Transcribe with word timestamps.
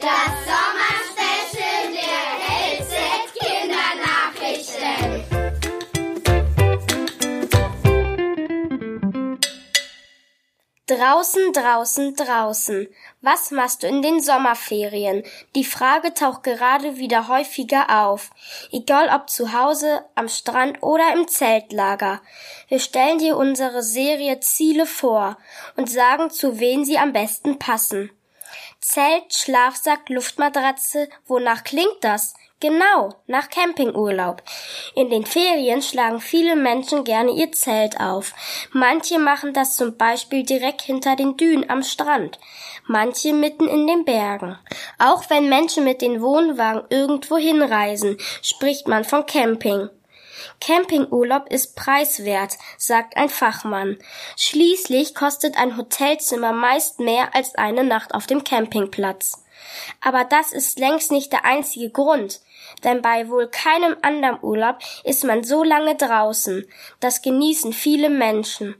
Das 0.00 0.08
Sommerspecial 0.48 1.92
der 1.92 2.20
LZ 2.78 2.92
Kindernachrichten. 3.38 5.12
Draußen, 10.86 11.52
draußen, 11.52 12.16
draußen. 12.16 12.88
Was 13.20 13.50
machst 13.50 13.82
du 13.82 13.88
in 13.88 14.00
den 14.00 14.22
Sommerferien? 14.22 15.22
Die 15.54 15.64
Frage 15.64 16.14
taucht 16.14 16.44
gerade 16.44 16.96
wieder 16.96 17.28
häufiger 17.28 18.04
auf. 18.04 18.30
Egal 18.72 19.10
ob 19.14 19.28
zu 19.28 19.52
Hause, 19.52 20.02
am 20.14 20.28
Strand 20.28 20.82
oder 20.82 21.12
im 21.12 21.28
Zeltlager. 21.28 22.22
Wir 22.68 22.78
stellen 22.78 23.18
dir 23.18 23.36
unsere 23.36 23.82
Serie 23.82 24.40
Ziele 24.40 24.86
vor 24.86 25.36
und 25.76 25.90
sagen, 25.90 26.30
zu 26.30 26.58
wen 26.58 26.86
sie 26.86 26.96
am 26.96 27.12
besten 27.12 27.58
passen. 27.58 28.10
Zelt, 28.80 29.34
Schlafsack, 29.34 30.08
Luftmatratze, 30.08 31.08
wonach 31.26 31.64
klingt 31.64 31.98
das? 32.00 32.32
Genau, 32.60 33.14
nach 33.26 33.50
Campingurlaub. 33.50 34.42
In 34.94 35.10
den 35.10 35.26
Ferien 35.26 35.82
schlagen 35.82 36.20
viele 36.20 36.56
Menschen 36.56 37.04
gerne 37.04 37.30
ihr 37.32 37.52
Zelt 37.52 38.00
auf. 38.00 38.34
Manche 38.72 39.18
machen 39.18 39.52
das 39.52 39.76
zum 39.76 39.96
Beispiel 39.96 40.44
direkt 40.44 40.82
hinter 40.82 41.14
den 41.14 41.36
Dünen 41.36 41.68
am 41.68 41.82
Strand, 41.82 42.38
manche 42.86 43.34
mitten 43.34 43.68
in 43.68 43.86
den 43.86 44.04
Bergen. 44.04 44.58
Auch 44.98 45.28
wenn 45.28 45.50
Menschen 45.50 45.84
mit 45.84 46.00
den 46.00 46.22
Wohnwagen 46.22 46.82
irgendwo 46.88 47.36
hinreisen, 47.36 48.16
spricht 48.42 48.88
man 48.88 49.04
von 49.04 49.26
Camping. 49.26 49.90
Campingurlaub 50.60 51.50
ist 51.50 51.76
preiswert, 51.76 52.56
sagt 52.76 53.16
ein 53.16 53.28
Fachmann. 53.28 53.98
Schließlich 54.36 55.14
kostet 55.14 55.56
ein 55.56 55.76
Hotelzimmer 55.76 56.52
meist 56.52 57.00
mehr 57.00 57.34
als 57.34 57.54
eine 57.54 57.84
Nacht 57.84 58.14
auf 58.14 58.26
dem 58.26 58.44
Campingplatz. 58.44 59.44
Aber 60.00 60.24
das 60.24 60.52
ist 60.52 60.78
längst 60.78 61.12
nicht 61.12 61.32
der 61.32 61.44
einzige 61.44 61.90
Grund, 61.90 62.40
denn 62.84 63.02
bei 63.02 63.28
wohl 63.28 63.48
keinem 63.48 63.96
anderen 64.02 64.42
Urlaub 64.42 64.78
ist 65.04 65.24
man 65.24 65.44
so 65.44 65.62
lange 65.62 65.96
draußen. 65.96 66.66
Das 67.00 67.22
genießen 67.22 67.72
viele 67.72 68.10
Menschen. 68.10 68.74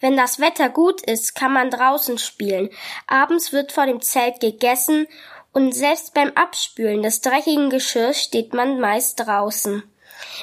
Wenn 0.00 0.16
das 0.16 0.40
Wetter 0.40 0.68
gut 0.68 1.00
ist, 1.02 1.34
kann 1.34 1.52
man 1.52 1.70
draußen 1.70 2.18
spielen. 2.18 2.70
Abends 3.06 3.52
wird 3.52 3.72
vor 3.72 3.86
dem 3.86 4.00
Zelt 4.00 4.40
gegessen 4.40 5.06
und 5.52 5.72
selbst 5.72 6.14
beim 6.14 6.32
Abspülen 6.34 7.02
des 7.02 7.20
dreckigen 7.20 7.70
Geschirrs 7.70 8.20
steht 8.20 8.52
man 8.52 8.80
meist 8.80 9.20
draußen. 9.20 9.84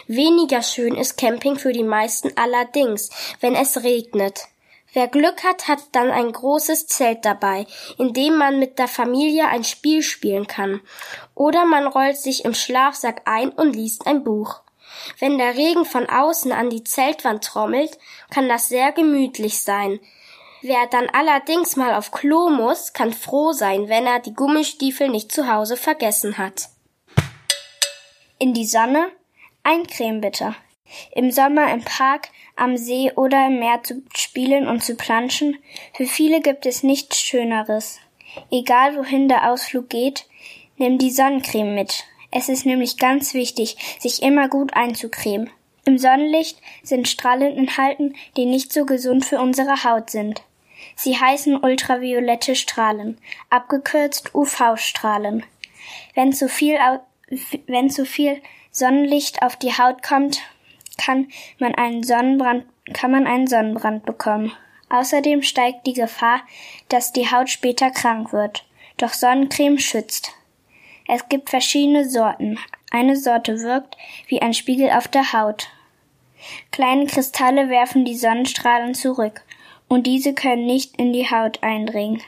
Weniger 0.08 0.62
schön 0.62 0.96
ist 0.96 1.18
Camping 1.18 1.58
für 1.58 1.74
die 1.74 1.84
meisten 1.84 2.32
allerdings, 2.36 3.10
wenn 3.40 3.56
es 3.56 3.84
regnet. 3.84 4.48
Wer 4.92 5.08
Glück 5.08 5.44
hat, 5.44 5.68
hat 5.68 5.80
dann 5.92 6.10
ein 6.10 6.32
großes 6.32 6.88
Zelt 6.88 7.24
dabei, 7.24 7.68
in 8.00 8.14
dem 8.14 8.38
man 8.38 8.58
mit 8.58 8.80
der 8.80 8.88
Familie 8.88 9.48
ein 9.48 9.64
Spiel 9.64 10.02
spielen 10.02 10.48
kann. 10.48 10.82
Oder 11.36 11.66
man 11.66 11.86
rollt 11.86 12.18
sich 12.18 12.44
im 12.44 12.56
Schlafsack 12.56 13.22
ein 13.26 13.50
und 13.50 13.76
liest 13.76 14.08
ein 14.08 14.24
Buch. 14.24 14.62
Wenn 15.20 15.38
der 15.38 15.56
Regen 15.56 15.86
von 15.86 16.10
außen 16.10 16.52
an 16.52 16.72
die 16.72 16.84
Zeltwand 16.84 17.44
trommelt, 17.44 17.98
kann 18.32 18.50
das 18.50 18.70
sehr 18.70 18.92
gemütlich 18.92 19.62
sein. 19.62 20.00
Wer 20.62 20.88
dann 20.88 21.08
allerdings 21.10 21.76
mal 21.76 21.94
auf 21.94 22.12
Klo 22.12 22.50
muss, 22.50 22.92
kann 22.92 23.14
froh 23.14 23.54
sein, 23.54 23.88
wenn 23.88 24.06
er 24.06 24.20
die 24.20 24.34
Gummistiefel 24.34 25.08
nicht 25.08 25.32
zu 25.32 25.48
Hause 25.48 25.78
vergessen 25.78 26.38
hat. 26.38 26.70
In 28.40 28.54
die 28.54 28.66
Sonne? 28.66 29.12
Ein 29.64 29.86
Creme 29.88 30.22
bitte. 30.22 30.56
Im 31.12 31.32
Sommer 31.32 31.72
im 31.72 31.84
Park, 31.84 32.30
am 32.56 32.78
See 32.78 33.12
oder 33.16 33.48
im 33.48 33.60
Meer 33.60 33.84
zu 33.84 34.02
spielen 34.16 34.68
und 34.68 34.84
zu 34.84 34.96
planschen, 34.96 35.58
für 35.94 36.06
viele 36.06 36.42
gibt 36.42 36.66
es 36.66 36.84
nichts 36.84 37.20
Schöneres. 37.20 38.00
Egal 38.52 38.96
wohin 38.96 39.28
der 39.28 39.52
Ausflug 39.52 39.90
geht, 39.90 40.26
nimm 40.78 40.98
die 40.98 41.12
Sonnencreme 41.12 41.76
mit. 41.76 42.06
Es 42.32 42.50
ist 42.50 42.66
nämlich 42.66 42.98
ganz 42.98 43.34
wichtig, 43.34 43.78
sich 44.00 44.22
immer 44.22 44.50
gut 44.50 44.74
einzucremen. 44.74 45.50
Im 45.86 45.98
Sonnenlicht 45.98 46.60
sind 46.84 47.08
Strahlen 47.08 47.58
enthalten, 47.58 48.16
die 48.38 48.46
nicht 48.46 48.72
so 48.72 48.86
gesund 48.86 49.26
für 49.26 49.40
unsere 49.40 49.84
Haut 49.84 50.10
sind. 50.10 50.44
Sie 50.96 51.18
heißen 51.18 51.58
ultraviolette 51.64 52.56
Strahlen, 52.56 53.18
abgekürzt 53.50 54.36
UV-Strahlen. 54.36 55.44
Wenn 56.14 56.34
zu 56.34 56.48
viel, 56.48 56.78
wenn 57.68 57.90
zu 57.90 58.06
viel 58.06 58.42
Sonnenlicht 58.80 59.44
auf 59.44 59.58
die 59.58 59.78
Haut 59.78 60.02
kommt, 60.02 60.42
kann 60.98 61.28
man 61.60 61.76
einen 61.76 62.04
Sonnenbrand, 62.04 62.66
kann 62.94 63.12
man 63.12 63.28
einen 63.28 63.48
Sonnenbrand 63.48 64.06
bekommen. 64.06 64.54
Außerdem 64.90 65.44
steigt 65.44 65.86
die 65.86 65.94
Gefahr, 65.94 66.42
dass 66.88 67.12
die 67.12 67.30
Haut 67.30 67.50
später 67.50 67.92
krank 67.92 68.34
wird. 68.34 68.66
Doch 68.98 69.14
Sonnencreme 69.14 69.78
schützt. 69.78 70.32
Es 71.08 71.28
gibt 71.30 71.50
verschiedene 71.50 72.10
Sorten. 72.10 72.58
Eine 72.90 73.16
Sorte 73.16 73.60
wirkt 73.60 73.98
wie 74.28 74.42
ein 74.42 74.54
Spiegel 74.54 74.90
auf 74.90 75.08
der 75.08 75.34
Haut. 75.34 75.68
Kleine 76.72 77.06
Kristalle 77.06 77.70
werfen 77.70 78.06
die 78.06 78.16
Sonnenstrahlen 78.16 78.96
zurück 78.96 79.44
und 79.88 80.08
diese 80.08 80.34
können 80.34 80.66
nicht 80.66 80.98
in 80.98 81.14
die 81.14 81.30
Haut 81.30 81.62
eindringen. 81.62 82.22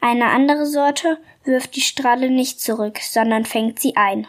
Eine 0.00 0.26
andere 0.26 0.66
Sorte 0.66 1.18
wirft 1.44 1.76
die 1.76 1.80
Strahle 1.80 2.30
nicht 2.30 2.60
zurück, 2.60 2.98
sondern 3.00 3.44
fängt 3.44 3.80
sie 3.80 3.96
ein. 3.96 4.26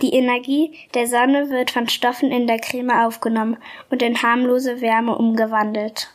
Die 0.00 0.14
Energie 0.14 0.78
der 0.94 1.08
Sonne 1.08 1.50
wird 1.50 1.72
von 1.72 1.88
Stoffen 1.88 2.30
in 2.30 2.46
der 2.46 2.60
Creme 2.60 2.90
aufgenommen 2.90 3.56
und 3.90 4.00
in 4.00 4.22
harmlose 4.22 4.80
Wärme 4.80 5.18
umgewandelt. 5.18 6.08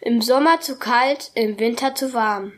Im 0.00 0.22
Sommer 0.22 0.60
zu 0.60 0.78
kalt, 0.78 1.32
im 1.34 1.58
Winter 1.58 1.94
zu 1.94 2.12
warm. 2.14 2.52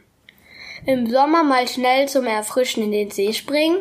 Im 0.85 1.09
Sommer 1.09 1.43
mal 1.43 1.67
schnell 1.69 2.07
zum 2.07 2.27
Erfrischen 2.27 2.83
in 2.83 2.93
den 2.93 3.11
See 3.11 3.33
springen? 3.33 3.79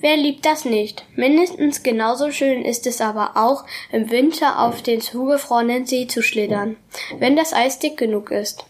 Wer 0.00 0.16
liebt 0.16 0.46
das 0.46 0.64
nicht? 0.64 1.04
Mindestens 1.16 1.82
genauso 1.82 2.30
schön 2.30 2.64
ist 2.64 2.86
es 2.86 3.00
aber 3.00 3.32
auch, 3.36 3.64
im 3.92 4.10
Winter 4.10 4.58
auf 4.60 4.82
den 4.82 5.00
zugefrorenen 5.00 5.86
See 5.86 6.06
zu 6.06 6.22
schlittern, 6.22 6.76
wenn 7.18 7.36
das 7.36 7.52
Eis 7.52 7.78
dick 7.78 7.96
genug 7.96 8.30
ist. 8.30 8.64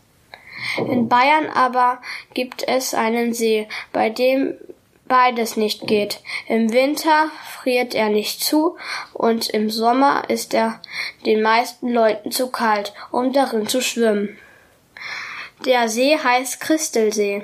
In 0.78 1.08
Bayern 1.08 1.48
aber 1.48 2.00
gibt 2.34 2.66
es 2.66 2.92
einen 2.94 3.32
See, 3.34 3.68
bei 3.92 4.10
dem 4.10 4.54
beides 5.10 5.56
nicht 5.56 5.88
geht. 5.88 6.20
Im 6.46 6.72
Winter 6.72 7.30
friert 7.60 7.94
er 7.94 8.08
nicht 8.08 8.42
zu 8.42 8.76
und 9.12 9.50
im 9.50 9.68
Sommer 9.68 10.30
ist 10.30 10.54
er 10.54 10.80
den 11.26 11.42
meisten 11.42 11.92
Leuten 11.92 12.30
zu 12.30 12.50
kalt, 12.50 12.94
um 13.10 13.32
darin 13.32 13.66
zu 13.66 13.82
schwimmen. 13.82 14.38
Der 15.66 15.88
See 15.88 16.16
heißt 16.16 16.60
Christelsee. 16.60 17.42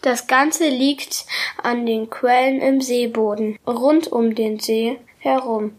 Das 0.00 0.28
Ganze 0.28 0.68
liegt 0.68 1.26
an 1.60 1.84
den 1.86 2.08
Quellen 2.08 2.62
im 2.62 2.80
Seeboden, 2.80 3.58
rund 3.66 4.10
um 4.12 4.36
den 4.36 4.60
See 4.60 4.98
herum. 5.18 5.78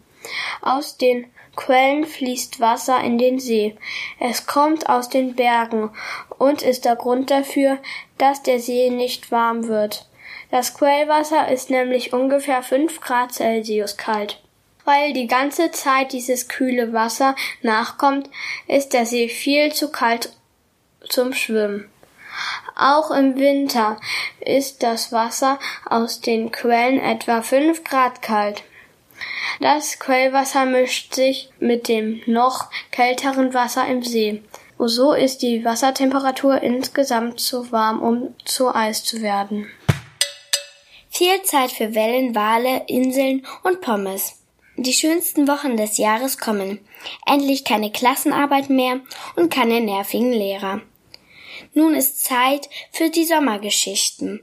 Aus 0.60 0.98
den 0.98 1.26
Quellen 1.56 2.04
fließt 2.04 2.60
Wasser 2.60 3.00
in 3.00 3.16
den 3.16 3.40
See. 3.40 3.76
Es 4.18 4.46
kommt 4.46 4.90
aus 4.90 5.08
den 5.08 5.34
Bergen 5.36 5.90
und 6.38 6.60
ist 6.60 6.84
der 6.84 6.96
Grund 6.96 7.30
dafür, 7.30 7.78
dass 8.18 8.42
der 8.42 8.60
See 8.60 8.90
nicht 8.90 9.32
warm 9.32 9.68
wird. 9.68 10.09
Das 10.50 10.74
Quellwasser 10.74 11.48
ist 11.48 11.70
nämlich 11.70 12.12
ungefähr 12.12 12.62
fünf 12.62 13.00
Grad 13.00 13.32
Celsius 13.32 13.96
kalt. 13.96 14.40
Weil 14.84 15.12
die 15.12 15.28
ganze 15.28 15.70
Zeit 15.70 16.12
dieses 16.12 16.48
kühle 16.48 16.92
Wasser 16.92 17.36
nachkommt, 17.62 18.28
ist 18.66 18.92
der 18.92 19.06
See 19.06 19.28
viel 19.28 19.72
zu 19.72 19.92
kalt 19.92 20.32
zum 21.08 21.32
Schwimmen. 21.32 21.88
Auch 22.74 23.10
im 23.10 23.36
Winter 23.36 24.00
ist 24.40 24.82
das 24.82 25.12
Wasser 25.12 25.58
aus 25.84 26.20
den 26.20 26.50
Quellen 26.50 26.98
etwa 26.98 27.42
fünf 27.42 27.84
Grad 27.84 28.22
kalt. 28.22 28.64
Das 29.60 29.98
Quellwasser 29.98 30.64
mischt 30.64 31.14
sich 31.14 31.50
mit 31.60 31.88
dem 31.88 32.22
noch 32.26 32.70
kälteren 32.90 33.52
Wasser 33.52 33.86
im 33.86 34.02
See. 34.02 34.42
So 34.78 35.12
ist 35.12 35.42
die 35.42 35.62
Wassertemperatur 35.62 36.62
insgesamt 36.62 37.38
zu 37.38 37.70
warm, 37.70 38.00
um 38.00 38.34
zu 38.46 38.74
Eis 38.74 39.04
zu 39.04 39.20
werden. 39.20 39.70
Viel 41.20 41.42
Zeit 41.42 41.70
für 41.70 41.94
Wellen, 41.94 42.34
Wale, 42.34 42.84
Inseln 42.86 43.44
und 43.62 43.82
Pommes. 43.82 44.40
Die 44.78 44.94
schönsten 44.94 45.46
Wochen 45.48 45.76
des 45.76 45.98
Jahres 45.98 46.38
kommen. 46.38 46.78
Endlich 47.26 47.64
keine 47.64 47.92
Klassenarbeit 47.92 48.70
mehr 48.70 49.00
und 49.36 49.52
keine 49.52 49.82
nervigen 49.82 50.32
Lehrer. 50.32 50.80
Nun 51.74 51.94
ist 51.94 52.24
Zeit 52.24 52.70
für 52.90 53.10
die 53.10 53.26
Sommergeschichten. 53.26 54.40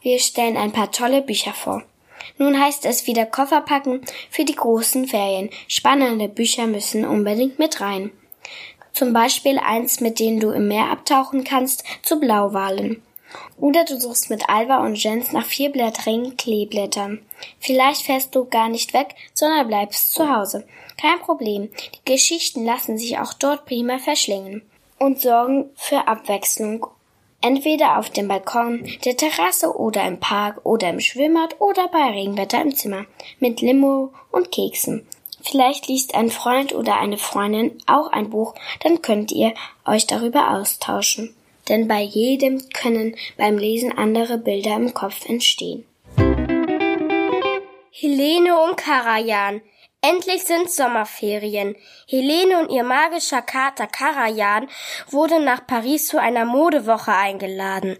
Wir 0.00 0.18
stellen 0.18 0.56
ein 0.56 0.72
paar 0.72 0.90
tolle 0.90 1.20
Bücher 1.20 1.52
vor. 1.52 1.82
Nun 2.38 2.58
heißt 2.58 2.86
es 2.86 3.06
wieder 3.06 3.26
Koffer 3.26 3.60
packen 3.60 4.00
für 4.30 4.46
die 4.46 4.56
großen 4.56 5.06
Ferien. 5.06 5.50
Spannende 5.68 6.28
Bücher 6.30 6.66
müssen 6.66 7.04
unbedingt 7.04 7.58
mit 7.58 7.82
rein. 7.82 8.10
Zum 8.94 9.12
Beispiel 9.12 9.58
eins, 9.58 10.00
mit 10.00 10.20
dem 10.20 10.40
du 10.40 10.52
im 10.52 10.68
Meer 10.68 10.90
abtauchen 10.90 11.44
kannst, 11.44 11.84
zu 12.02 12.18
Blauwalen. 12.18 13.02
Oder 13.58 13.84
du 13.84 13.98
suchst 13.98 14.30
mit 14.30 14.48
Alva 14.48 14.84
und 14.84 15.02
Jens 15.02 15.32
nach 15.32 15.46
vierblättrigen 15.46 16.36
Kleeblättern. 16.36 17.20
Vielleicht 17.58 18.02
fährst 18.02 18.34
du 18.34 18.44
gar 18.44 18.68
nicht 18.68 18.94
weg, 18.94 19.14
sondern 19.32 19.68
bleibst 19.68 20.12
zu 20.12 20.28
Hause. 20.34 20.66
Kein 21.00 21.18
Problem. 21.20 21.70
Die 21.94 22.12
Geschichten 22.12 22.64
lassen 22.64 22.98
sich 22.98 23.18
auch 23.18 23.32
dort 23.34 23.64
prima 23.66 23.98
verschlingen 23.98 24.62
und 24.98 25.20
sorgen 25.20 25.70
für 25.76 26.08
Abwechslung. 26.08 26.86
Entweder 27.40 27.98
auf 27.98 28.08
dem 28.08 28.28
Balkon, 28.28 28.88
der 29.04 29.16
Terrasse 29.16 29.76
oder 29.76 30.06
im 30.06 30.18
Park 30.18 30.64
oder 30.64 30.88
im 30.88 31.00
Schwimmbad 31.00 31.60
oder 31.60 31.88
bei 31.88 32.10
Regenwetter 32.10 32.62
im 32.62 32.74
Zimmer. 32.74 33.04
Mit 33.38 33.60
Limo 33.60 34.12
und 34.30 34.50
Keksen. 34.50 35.06
Vielleicht 35.42 35.88
liest 35.88 36.14
ein 36.14 36.30
Freund 36.30 36.74
oder 36.74 36.96
eine 36.96 37.18
Freundin 37.18 37.76
auch 37.86 38.10
ein 38.10 38.30
Buch, 38.30 38.54
dann 38.82 39.02
könnt 39.02 39.30
ihr 39.30 39.52
euch 39.84 40.06
darüber 40.06 40.52
austauschen. 40.52 41.34
Denn 41.68 41.88
bei 41.88 42.02
jedem 42.02 42.68
können 42.70 43.16
beim 43.36 43.58
Lesen 43.58 43.96
andere 43.96 44.38
Bilder 44.38 44.76
im 44.76 44.94
Kopf 44.94 45.28
entstehen. 45.28 45.86
Helene 47.90 48.60
und 48.62 48.76
Karajan 48.76 49.62
Endlich 50.06 50.42
sind 50.44 50.70
Sommerferien. 50.70 51.76
Helene 52.06 52.58
und 52.58 52.70
ihr 52.70 52.84
magischer 52.84 53.40
Kater 53.40 53.86
Karajan 53.86 54.68
wurden 55.08 55.44
nach 55.44 55.66
Paris 55.66 56.08
zu 56.08 56.20
einer 56.20 56.44
Modewoche 56.44 57.12
eingeladen. 57.12 57.96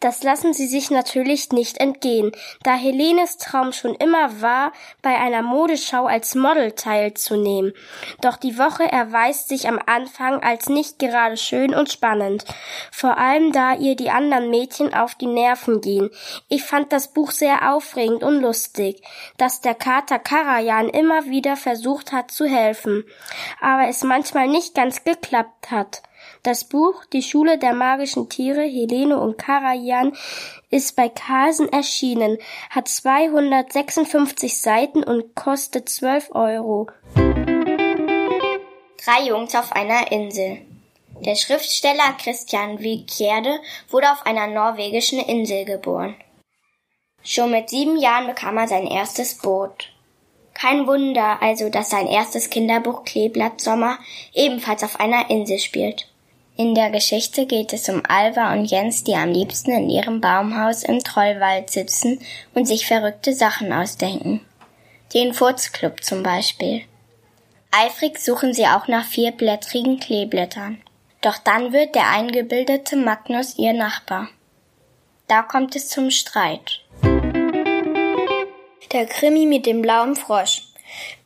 Das 0.00 0.22
lassen 0.22 0.54
sie 0.54 0.66
sich 0.66 0.90
natürlich 0.90 1.50
nicht 1.50 1.76
entgehen, 1.76 2.32
da 2.62 2.74
Helenes 2.74 3.36
Traum 3.36 3.72
schon 3.72 3.94
immer 3.94 4.40
war, 4.40 4.72
bei 5.02 5.14
einer 5.16 5.42
Modeschau 5.42 6.06
als 6.06 6.34
Model 6.34 6.72
teilzunehmen. 6.72 7.74
Doch 8.22 8.38
die 8.38 8.56
Woche 8.56 8.90
erweist 8.90 9.48
sich 9.48 9.68
am 9.68 9.78
Anfang 9.84 10.42
als 10.42 10.70
nicht 10.70 10.98
gerade 10.98 11.36
schön 11.36 11.74
und 11.74 11.90
spannend, 11.90 12.46
vor 12.90 13.18
allem 13.18 13.52
da 13.52 13.74
ihr 13.74 13.94
die 13.94 14.08
anderen 14.08 14.48
Mädchen 14.48 14.94
auf 14.94 15.14
die 15.14 15.26
Nerven 15.26 15.82
gehen. 15.82 16.10
Ich 16.48 16.64
fand 16.64 16.92
das 16.92 17.08
Buch 17.08 17.30
sehr 17.30 17.70
aufregend 17.74 18.22
und 18.22 18.40
lustig, 18.40 19.02
dass 19.36 19.60
der 19.60 19.74
Kater 19.74 20.18
Karajan 20.18 20.88
immer 20.88 21.26
wieder 21.26 21.56
versucht 21.56 22.12
hat 22.12 22.30
zu 22.30 22.46
helfen, 22.46 23.04
aber 23.60 23.88
es 23.88 24.02
manchmal 24.02 24.48
nicht 24.48 24.74
ganz 24.74 25.04
geklappt 25.04 25.70
hat. 25.70 26.02
Das 26.42 26.64
Buch 26.64 27.04
Die 27.12 27.22
Schule 27.22 27.58
der 27.58 27.74
magischen 27.74 28.30
Tiere 28.30 28.62
Helene 28.62 29.20
und 29.20 29.36
Karajan 29.36 30.16
ist 30.70 30.96
bei 30.96 31.10
Carlsen 31.10 31.70
erschienen, 31.70 32.38
hat 32.70 32.88
256 32.88 34.58
Seiten 34.58 35.04
und 35.04 35.34
kostet 35.34 35.90
12 35.90 36.30
Euro. 36.34 36.86
Drei 39.04 39.26
Jungs 39.26 39.54
auf 39.54 39.72
einer 39.72 40.10
Insel. 40.12 40.62
Der 41.26 41.34
Schriftsteller 41.34 42.14
Christian 42.18 42.80
Wiekerde 42.80 43.60
wurde 43.90 44.10
auf 44.10 44.24
einer 44.24 44.46
norwegischen 44.46 45.18
Insel 45.18 45.66
geboren. 45.66 46.16
Schon 47.22 47.50
mit 47.50 47.68
sieben 47.68 47.98
Jahren 47.98 48.26
bekam 48.26 48.56
er 48.56 48.66
sein 48.66 48.86
erstes 48.86 49.36
Boot. 49.36 49.92
Kein 50.54 50.86
Wunder 50.86 51.42
also, 51.42 51.68
dass 51.68 51.90
sein 51.90 52.06
erstes 52.06 52.48
Kinderbuch 52.48 53.04
Kleeblatt 53.04 53.60
Sommer 53.60 53.98
ebenfalls 54.32 54.82
auf 54.82 54.98
einer 54.98 55.28
Insel 55.28 55.58
spielt. 55.58 56.09
In 56.60 56.74
der 56.74 56.90
Geschichte 56.90 57.46
geht 57.46 57.72
es 57.72 57.88
um 57.88 58.02
Alva 58.06 58.52
und 58.52 58.66
Jens, 58.66 59.02
die 59.02 59.14
am 59.14 59.30
liebsten 59.30 59.70
in 59.70 59.88
ihrem 59.88 60.20
Baumhaus 60.20 60.82
im 60.82 61.02
Trollwald 61.02 61.70
sitzen 61.70 62.20
und 62.52 62.66
sich 62.66 62.86
verrückte 62.86 63.32
Sachen 63.32 63.72
ausdenken. 63.72 64.44
Den 65.14 65.32
Furzclub 65.32 66.04
zum 66.04 66.22
Beispiel. 66.22 66.82
Eifrig 67.70 68.18
suchen 68.18 68.52
sie 68.52 68.66
auch 68.66 68.88
nach 68.88 69.06
vierblättrigen 69.06 70.00
Kleeblättern. 70.00 70.82
Doch 71.22 71.38
dann 71.38 71.72
wird 71.72 71.94
der 71.94 72.10
eingebildete 72.10 72.94
Magnus 72.96 73.56
ihr 73.56 73.72
Nachbar. 73.72 74.28
Da 75.28 75.40
kommt 75.40 75.74
es 75.76 75.88
zum 75.88 76.10
Streit. 76.10 76.82
Der 78.92 79.06
Krimi 79.06 79.46
mit 79.46 79.64
dem 79.64 79.80
blauen 79.80 80.14
Frosch. 80.14 80.69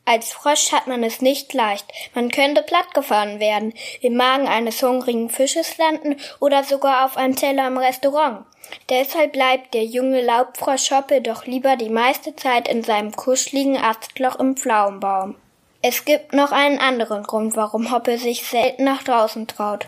Als 0.06 0.32
Frosch 0.32 0.70
hat 0.72 0.86
man 0.86 1.02
es 1.02 1.22
nicht 1.22 1.54
leicht. 1.54 1.86
Man 2.14 2.30
könnte 2.30 2.62
plattgefahren 2.62 3.40
werden, 3.40 3.72
im 4.02 4.16
Magen 4.16 4.46
eines 4.46 4.82
hungrigen 4.82 5.30
Fisches 5.30 5.78
landen 5.78 6.16
oder 6.40 6.62
sogar 6.62 7.06
auf 7.06 7.16
einem 7.16 7.36
Teller 7.36 7.66
im 7.66 7.78
Restaurant. 7.78 8.44
Deshalb 8.90 9.32
bleibt 9.32 9.72
der 9.72 9.84
junge 9.84 10.20
Laubfrosch 10.20 10.90
Hoppe 10.90 11.22
doch 11.22 11.46
lieber 11.46 11.76
die 11.76 11.88
meiste 11.88 12.36
Zeit 12.36 12.68
in 12.68 12.82
seinem 12.82 13.12
kuscheligen 13.12 13.78
Astloch 13.78 14.38
im 14.38 14.56
Pflaumenbaum. 14.56 15.36
Es 15.80 16.06
gibt 16.06 16.32
noch 16.32 16.50
einen 16.50 16.78
anderen 16.78 17.24
Grund, 17.24 17.56
warum 17.56 17.92
Hoppe 17.92 18.16
sich 18.16 18.42
selten 18.42 18.84
nach 18.84 19.02
draußen 19.02 19.46
traut. 19.46 19.86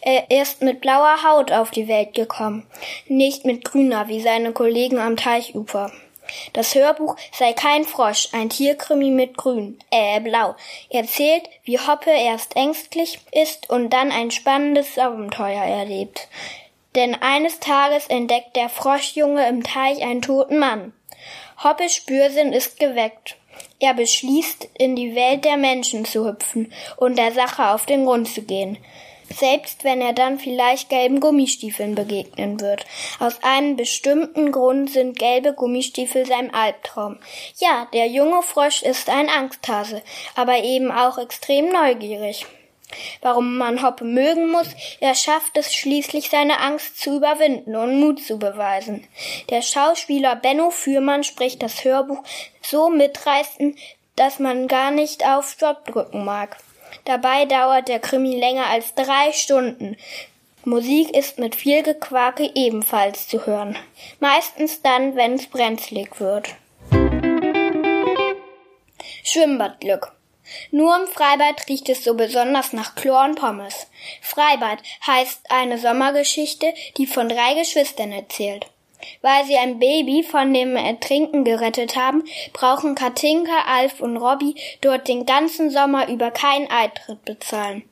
Er 0.00 0.30
ist 0.30 0.62
mit 0.62 0.80
blauer 0.80 1.24
Haut 1.24 1.50
auf 1.50 1.72
die 1.72 1.88
Welt 1.88 2.14
gekommen, 2.14 2.64
nicht 3.08 3.44
mit 3.44 3.64
grüner 3.64 4.06
wie 4.06 4.20
seine 4.20 4.52
Kollegen 4.52 4.98
am 4.98 5.16
Teichufer. 5.16 5.90
Das 6.52 6.74
Hörbuch 6.74 7.16
sei 7.32 7.52
kein 7.52 7.84
Frosch, 7.84 8.28
ein 8.32 8.50
Tierkrimi 8.50 9.10
mit 9.10 9.36
Grün, 9.36 9.78
äh, 9.90 10.20
Blau. 10.20 10.54
Erzählt, 10.90 11.48
wie 11.64 11.78
Hoppe 11.78 12.10
erst 12.10 12.56
ängstlich 12.56 13.20
ist 13.32 13.70
und 13.70 13.90
dann 13.90 14.10
ein 14.10 14.30
spannendes 14.30 14.98
Abenteuer 14.98 15.62
erlebt. 15.62 16.28
Denn 16.94 17.14
eines 17.14 17.60
Tages 17.60 18.06
entdeckt 18.08 18.56
der 18.56 18.68
Froschjunge 18.68 19.48
im 19.48 19.62
Teich 19.62 20.02
einen 20.02 20.22
toten 20.22 20.58
Mann. 20.58 20.92
Hoppes 21.62 21.94
Spürsinn 21.94 22.52
ist 22.52 22.78
geweckt. 22.78 23.36
Er 23.80 23.94
beschließt, 23.94 24.68
in 24.78 24.96
die 24.96 25.14
Welt 25.14 25.44
der 25.44 25.56
Menschen 25.56 26.04
zu 26.04 26.26
hüpfen 26.26 26.72
und 26.96 27.16
der 27.16 27.32
Sache 27.32 27.68
auf 27.70 27.86
den 27.86 28.04
Grund 28.04 28.28
zu 28.28 28.42
gehen 28.42 28.78
selbst 29.34 29.84
wenn 29.84 30.00
er 30.00 30.12
dann 30.12 30.38
vielleicht 30.38 30.88
gelben 30.88 31.20
Gummistiefeln 31.20 31.94
begegnen 31.94 32.60
wird. 32.60 32.84
Aus 33.18 33.42
einem 33.42 33.76
bestimmten 33.76 34.52
Grund 34.52 34.90
sind 34.90 35.18
gelbe 35.18 35.52
Gummistiefel 35.52 36.26
sein 36.26 36.52
Albtraum. 36.54 37.18
Ja, 37.58 37.88
der 37.92 38.06
junge 38.08 38.42
Frosch 38.42 38.82
ist 38.82 39.08
ein 39.08 39.28
Angsthase, 39.28 40.02
aber 40.34 40.62
eben 40.62 40.90
auch 40.90 41.18
extrem 41.18 41.68
neugierig. 41.70 42.46
Warum 43.20 43.56
man 43.56 43.82
Hoppe 43.82 44.04
mögen 44.04 44.50
muss, 44.50 44.68
er 45.00 45.14
schafft 45.14 45.56
es 45.56 45.74
schließlich 45.74 46.28
seine 46.28 46.60
Angst 46.60 47.00
zu 47.00 47.16
überwinden 47.16 47.74
und 47.74 48.00
Mut 48.00 48.22
zu 48.22 48.38
beweisen. 48.38 49.06
Der 49.50 49.62
Schauspieler 49.62 50.36
Benno 50.36 50.70
Fürmann 50.70 51.24
spricht 51.24 51.62
das 51.62 51.84
Hörbuch 51.84 52.22
so 52.60 52.90
mitreißend, 52.90 53.78
dass 54.16 54.38
man 54.38 54.68
gar 54.68 54.90
nicht 54.90 55.26
auf 55.26 55.50
Stopp 55.50 55.86
drücken 55.86 56.24
mag. 56.24 56.58
Dabei 57.04 57.46
dauert 57.46 57.88
der 57.88 57.98
Krimi 57.98 58.38
länger 58.38 58.66
als 58.66 58.94
drei 58.94 59.32
Stunden. 59.32 59.96
Musik 60.64 61.10
ist 61.16 61.38
mit 61.38 61.56
viel 61.56 61.82
Gequake 61.82 62.50
ebenfalls 62.54 63.26
zu 63.26 63.46
hören. 63.46 63.76
Meistens 64.20 64.80
dann, 64.82 65.16
wenn 65.16 65.34
es 65.34 65.46
brenzlig 65.46 66.20
wird. 66.20 66.54
Schwimmbadglück. 69.24 70.12
Nur 70.70 70.96
im 71.00 71.08
Freibad 71.08 71.68
riecht 71.68 71.88
es 71.88 72.04
so 72.04 72.14
besonders 72.14 72.72
nach 72.72 72.94
Chlor 72.94 73.24
und 73.24 73.36
Pommes. 73.36 73.86
Freibad 74.20 74.78
heißt 75.06 75.50
eine 75.50 75.78
Sommergeschichte, 75.78 76.74
die 76.96 77.06
von 77.06 77.28
drei 77.28 77.54
Geschwistern 77.54 78.12
erzählt. 78.12 78.66
Weil 79.20 79.44
sie 79.44 79.56
ein 79.56 79.78
Baby 79.78 80.22
von 80.22 80.52
dem 80.52 80.76
Ertrinken 80.76 81.44
gerettet 81.44 81.96
haben, 81.96 82.24
brauchen 82.52 82.94
Katinka, 82.94 83.64
Alf 83.66 84.00
und 84.00 84.16
Robby 84.16 84.54
dort 84.80 85.08
den 85.08 85.26
ganzen 85.26 85.70
Sommer 85.70 86.08
über 86.08 86.30
keinen 86.30 86.70
Eintritt 86.70 87.24
bezahlen. 87.24 87.82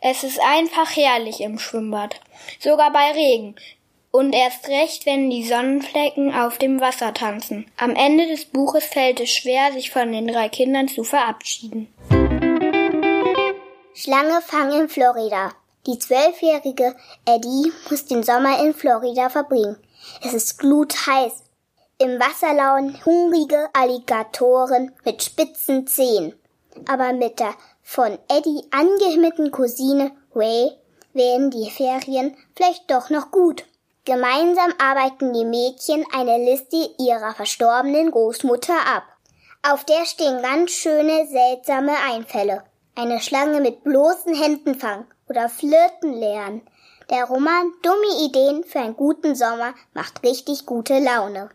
Es 0.00 0.24
ist 0.24 0.40
einfach 0.40 0.96
herrlich 0.96 1.40
im 1.40 1.58
Schwimmbad. 1.58 2.20
Sogar 2.58 2.92
bei 2.92 3.12
Regen. 3.12 3.54
Und 4.10 4.32
erst 4.32 4.68
recht, 4.68 5.06
wenn 5.06 5.28
die 5.28 5.44
Sonnenflecken 5.44 6.32
auf 6.32 6.58
dem 6.58 6.80
Wasser 6.80 7.12
tanzen. 7.14 7.66
Am 7.76 7.96
Ende 7.96 8.28
des 8.28 8.44
Buches 8.44 8.84
fällt 8.84 9.18
es 9.18 9.30
schwer, 9.30 9.72
sich 9.72 9.90
von 9.90 10.12
den 10.12 10.28
drei 10.28 10.48
Kindern 10.48 10.86
zu 10.86 11.02
verabschieden. 11.02 11.88
Schlange 13.92 14.40
fangen 14.42 14.82
in 14.82 14.88
Florida. 14.88 15.52
Die 15.86 15.98
zwölfjährige 15.98 16.96
Eddie 17.26 17.72
muss 17.90 18.06
den 18.06 18.22
Sommer 18.22 18.64
in 18.64 18.72
Florida 18.72 19.28
verbringen. 19.28 19.76
Es 20.22 20.34
ist 20.34 20.58
glutheiß. 20.58 21.44
Im 21.98 22.18
Wasser 22.18 22.52
lauern 22.54 22.98
hungrige 23.04 23.68
Alligatoren 23.72 24.92
mit 25.04 25.22
spitzen 25.22 25.86
Zehen. 25.86 26.34
Aber 26.88 27.12
mit 27.12 27.38
der 27.38 27.54
von 27.82 28.18
Eddie 28.28 28.64
angehimmelten 28.70 29.50
Cousine 29.50 30.10
Ray 30.34 30.72
werden 31.12 31.50
die 31.50 31.70
Ferien 31.70 32.36
vielleicht 32.56 32.90
doch 32.90 33.10
noch 33.10 33.30
gut. 33.30 33.64
Gemeinsam 34.04 34.72
arbeiten 34.78 35.32
die 35.32 35.44
Mädchen 35.44 36.04
eine 36.12 36.38
Liste 36.44 36.90
ihrer 36.98 37.34
verstorbenen 37.34 38.10
Großmutter 38.10 38.74
ab. 38.86 39.04
Auf 39.62 39.84
der 39.84 40.04
stehen 40.04 40.42
ganz 40.42 40.72
schöne, 40.72 41.26
seltsame 41.26 41.92
Einfälle. 42.12 42.64
Eine 42.96 43.20
Schlange 43.20 43.60
mit 43.60 43.82
bloßen 43.82 44.34
Händen 44.34 44.74
fangen 44.74 45.06
oder 45.28 45.48
flirten 45.48 46.12
lernen. 46.12 46.62
Der 47.10 47.24
Roman 47.24 47.72
Dumme 47.82 48.24
Ideen 48.24 48.64
für 48.64 48.80
einen 48.80 48.96
guten 48.96 49.34
Sommer 49.34 49.74
macht 49.92 50.22
richtig 50.22 50.64
gute 50.64 50.98
Laune. 50.98 51.50